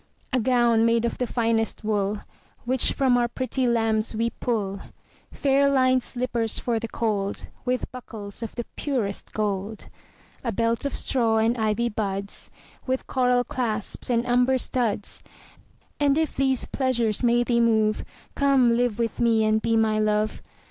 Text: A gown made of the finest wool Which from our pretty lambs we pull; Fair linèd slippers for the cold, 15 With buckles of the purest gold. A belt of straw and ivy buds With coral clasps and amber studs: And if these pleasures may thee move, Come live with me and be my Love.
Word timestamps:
A 0.33 0.39
gown 0.39 0.83
made 0.83 1.05
of 1.05 1.19
the 1.19 1.27
finest 1.27 1.83
wool 1.83 2.21
Which 2.65 2.91
from 2.93 3.19
our 3.19 3.27
pretty 3.27 3.67
lambs 3.67 4.15
we 4.15 4.31
pull; 4.31 4.79
Fair 5.31 5.69
linèd 5.69 6.01
slippers 6.01 6.57
for 6.57 6.79
the 6.79 6.87
cold, 6.87 7.37
15 7.37 7.53
With 7.65 7.91
buckles 7.91 8.41
of 8.41 8.55
the 8.55 8.63
purest 8.75 9.31
gold. 9.33 9.89
A 10.43 10.51
belt 10.51 10.85
of 10.85 10.97
straw 10.97 11.37
and 11.37 11.55
ivy 11.55 11.87
buds 11.89 12.49
With 12.87 13.05
coral 13.05 13.43
clasps 13.43 14.09
and 14.09 14.25
amber 14.25 14.57
studs: 14.57 15.21
And 15.99 16.17
if 16.17 16.35
these 16.35 16.65
pleasures 16.65 17.21
may 17.21 17.43
thee 17.43 17.59
move, 17.61 18.03
Come 18.33 18.75
live 18.75 18.97
with 18.97 19.19
me 19.19 19.43
and 19.43 19.61
be 19.61 19.75
my 19.77 19.99
Love. 19.99 20.41